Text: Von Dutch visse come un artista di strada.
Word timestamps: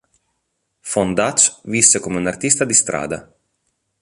Von 0.81 1.13
Dutch 1.13 1.59
visse 1.65 1.99
come 1.99 2.17
un 2.17 2.25
artista 2.25 2.65
di 2.65 2.73
strada. 2.73 3.31